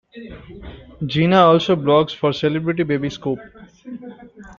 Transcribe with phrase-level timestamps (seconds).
[1.05, 3.37] Gena also blogs for Celebrity Baby Scoop.